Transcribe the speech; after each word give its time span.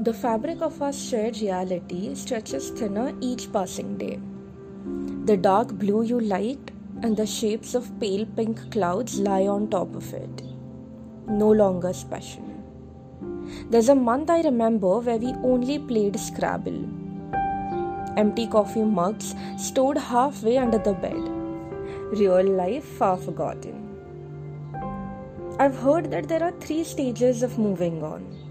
The 0.00 0.12
fabric 0.12 0.60
of 0.60 0.82
our 0.82 0.92
shared 0.92 1.40
reality 1.40 2.16
stretches 2.16 2.70
thinner 2.70 3.12
each 3.20 3.52
passing 3.52 3.96
day. 3.96 4.18
The 5.24 5.36
dark 5.36 5.68
blue 5.78 6.02
you 6.02 6.18
light 6.18 6.72
and 7.02 7.16
the 7.16 7.26
shapes 7.26 7.76
of 7.76 8.00
pale 8.00 8.26
pink 8.26 8.72
clouds 8.72 9.20
lie 9.20 9.46
on 9.46 9.70
top 9.70 9.94
of 9.94 10.12
it. 10.12 10.42
No 11.28 11.48
longer 11.52 11.92
special. 11.92 12.42
There's 13.70 13.88
a 13.88 13.94
month 13.94 14.30
I 14.30 14.40
remember 14.40 14.98
where 14.98 15.16
we 15.16 15.32
only 15.44 15.78
played 15.78 16.18
Scrabble. 16.18 16.88
Empty 18.16 18.48
coffee 18.48 18.82
mugs 18.82 19.36
stored 19.58 19.96
halfway 19.96 20.58
under 20.58 20.78
the 20.78 20.94
bed. 20.94 21.22
Real 22.18 22.42
life 22.42 22.84
far 22.84 23.16
forgotten. 23.16 23.80
I've 25.60 25.76
heard 25.76 26.10
that 26.10 26.26
there 26.26 26.42
are 26.42 26.52
three 26.58 26.82
stages 26.82 27.44
of 27.44 27.60
moving 27.60 28.02
on 28.02 28.43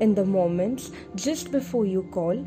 in 0.00 0.14
the 0.14 0.24
moments 0.24 0.90
just 1.14 1.50
before 1.50 1.86
you 1.86 2.02
call, 2.10 2.44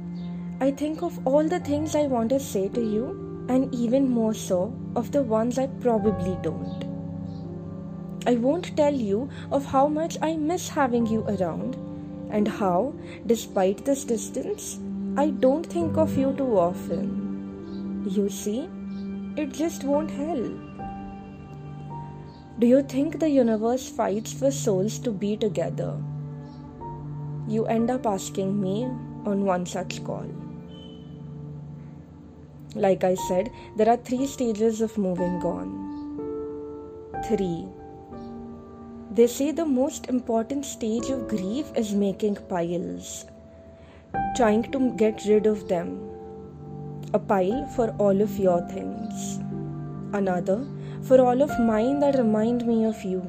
I 0.60 0.72
think 0.72 1.02
of 1.02 1.26
all 1.28 1.48
the 1.48 1.60
things 1.60 1.96
I 1.96 2.08
want 2.08 2.30
to 2.30 2.40
say 2.40 2.68
to 2.70 2.82
you, 2.82 3.46
and 3.50 3.74
even 3.74 4.10
more 4.10 4.34
so 4.34 4.74
of 4.96 5.12
the 5.12 5.24
ones 5.24 5.58
I 5.58 5.68
probably 5.68 6.38
don't. 6.42 6.84
I 8.26 8.36
won't 8.36 8.76
tell 8.76 8.94
you 8.94 9.30
of 9.52 9.66
how 9.66 9.88
much 9.88 10.18
I 10.22 10.36
miss 10.36 10.68
having 10.68 11.06
you 11.06 11.24
around, 11.28 11.76
and 12.30 12.48
how, 12.48 12.94
despite 13.26 13.86
this 13.86 14.04
distance, 14.04 14.80
I 15.16 15.30
don't 15.30 15.66
think 15.66 15.98
of 15.98 16.18
you 16.18 16.34
too 16.34 16.58
often. 16.58 18.06
You 18.10 18.30
see, 18.30 18.70
it 19.38 19.54
just 19.54 19.84
won't 19.84 20.12
help. 20.12 20.52
Do 22.60 22.68
you 22.68 22.82
think 22.82 23.20
the 23.20 23.30
universe 23.30 23.88
fights 23.88 24.34
for 24.34 24.52
souls 24.52 25.00
to 25.00 25.12
be 25.12 25.38
together? 25.38 25.96
You 27.48 27.66
end 27.66 27.90
up 27.90 28.06
asking 28.06 28.60
me 28.62 28.84
on 29.26 29.46
one 29.46 29.66
such 29.66 30.04
call. 30.04 30.26
Like 32.76 33.04
I 33.04 33.16
said, 33.16 33.50
there 33.78 33.90
are 33.90 33.98
three 33.98 34.28
stages 34.28 34.82
of 34.82 34.98
moving 34.98 35.42
on. 35.44 35.70
Three. 37.28 37.66
They 39.12 39.28
say 39.28 39.52
the 39.52 39.66
most 39.66 40.10
important 40.10 40.66
stage 40.66 41.10
of 41.10 41.28
grief 41.28 41.72
is 41.76 41.94
making 41.94 42.36
piles, 42.50 43.26
trying 44.36 44.70
to 44.72 44.92
get 44.96 45.26
rid 45.26 45.48
of 45.48 45.68
them. 45.68 46.04
A 47.14 47.20
pile 47.20 47.66
for 47.76 47.90
all 47.98 48.22
of 48.22 48.38
your 48.38 48.62
things, 48.68 49.40
another 50.14 50.68
for 51.04 51.22
all 51.22 51.42
of 51.42 51.58
mine 51.60 52.00
that 52.02 52.18
remind 52.18 52.68
me 52.68 52.84
of 52.86 53.02
you. 53.04 53.26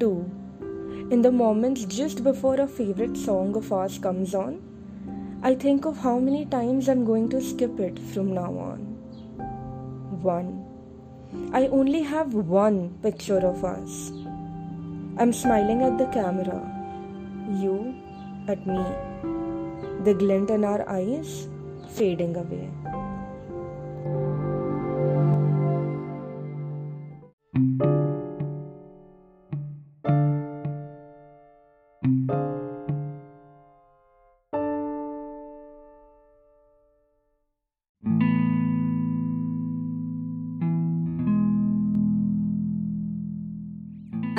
Two 0.00 0.28
in 1.10 1.22
the 1.22 1.32
moments 1.32 1.84
just 1.86 2.22
before 2.22 2.60
a 2.60 2.66
favorite 2.68 3.16
song 3.16 3.56
of 3.56 3.72
ours 3.72 3.98
comes 3.98 4.32
on, 4.32 4.60
I 5.42 5.56
think 5.56 5.84
of 5.84 5.98
how 5.98 6.18
many 6.18 6.44
times 6.46 6.88
I'm 6.88 7.04
going 7.04 7.28
to 7.30 7.40
skip 7.40 7.80
it 7.80 7.98
from 7.98 8.32
now 8.32 8.52
on. 8.56 8.78
One. 10.22 10.66
I 11.52 11.66
only 11.68 12.02
have 12.02 12.34
one 12.34 12.90
picture 13.02 13.38
of 13.38 13.64
us. 13.64 14.12
I'm 15.18 15.32
smiling 15.32 15.82
at 15.82 15.98
the 15.98 16.06
camera. 16.06 16.60
You 17.58 17.94
at 18.46 18.64
me. 18.66 18.84
The 20.04 20.14
glint 20.14 20.50
in 20.50 20.64
our 20.64 20.88
eyes 20.88 21.48
fading 21.88 22.36
away. 22.36 22.70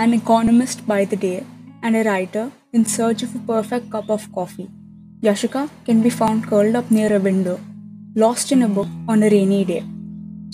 An 0.01 0.13
economist 0.15 0.79
by 0.91 1.05
the 1.05 1.15
day, 1.15 1.45
and 1.83 1.95
a 1.95 2.03
writer 2.03 2.51
in 2.73 2.83
search 2.83 3.21
of 3.21 3.33
a 3.35 3.39
perfect 3.39 3.91
cup 3.91 4.09
of 4.09 4.31
coffee. 4.33 4.67
Yashika 5.21 5.69
can 5.85 6.01
be 6.01 6.09
found 6.09 6.47
curled 6.47 6.75
up 6.75 6.89
near 6.89 7.15
a 7.15 7.19
window, 7.19 7.59
lost 8.15 8.51
in 8.51 8.63
a 8.63 8.67
book 8.67 8.87
on 9.07 9.21
a 9.21 9.29
rainy 9.29 9.63
day. 9.63 9.83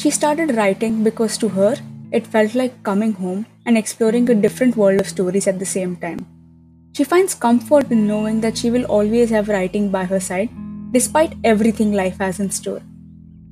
She 0.02 0.12
started 0.12 0.58
writing 0.58 1.02
because 1.02 1.38
to 1.38 1.48
her, 1.50 1.76
it 2.12 2.28
felt 2.28 2.56
like 2.56 2.84
coming 2.84 3.14
home 3.14 3.46
and 3.66 3.78
exploring 3.78 4.30
a 4.30 4.36
different 4.36 4.76
world 4.76 5.00
of 5.00 5.08
stories 5.08 5.48
at 5.48 5.60
the 5.60 5.66
same 5.66 5.96
time. 5.96 6.26
She 6.92 7.06
finds 7.06 7.34
comfort 7.34 7.90
in 7.90 8.06
knowing 8.06 8.42
that 8.42 8.58
she 8.58 8.70
will 8.70 8.86
always 8.86 9.30
have 9.30 9.48
writing 9.48 9.90
by 9.92 10.04
her 10.04 10.20
side 10.20 10.50
despite 10.92 11.38
everything 11.44 11.94
life 11.94 12.18
has 12.18 12.42
in 12.42 12.50
store. 12.50 12.82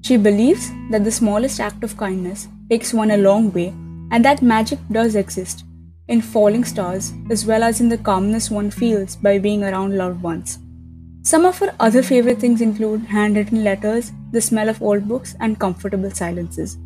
She 0.01 0.17
believes 0.17 0.69
that 0.91 1.05
the 1.05 1.17
smallest 1.19 1.59
act 1.59 1.85
of 1.85 1.95
kindness 1.95 2.49
takes 2.69 2.93
one 2.93 3.11
a 3.11 3.17
long 3.17 3.53
way 3.53 3.67
and 4.11 4.25
that 4.25 4.41
magic 4.41 4.79
does 4.91 5.15
exist 5.15 5.63
in 6.07 6.21
falling 6.21 6.63
stars 6.63 7.13
as 7.29 7.45
well 7.45 7.63
as 7.63 7.81
in 7.81 7.89
the 7.89 7.97
calmness 7.97 8.51
one 8.51 8.69
feels 8.69 9.15
by 9.15 9.37
being 9.39 9.63
around 9.63 9.97
loved 9.97 10.21
ones. 10.21 10.59
Some 11.23 11.45
of 11.45 11.57
her 11.59 11.73
other 11.79 12.03
favorite 12.03 12.39
things 12.39 12.61
include 12.61 13.01
handwritten 13.05 13.63
letters, 13.63 14.11
the 14.31 14.41
smell 14.41 14.69
of 14.69 14.81
old 14.81 15.07
books, 15.07 15.35
and 15.39 15.59
comfortable 15.59 16.11
silences. 16.11 16.77